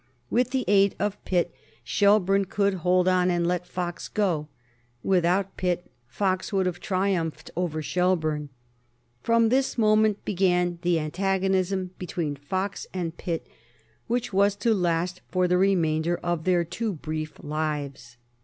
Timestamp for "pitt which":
13.15-14.33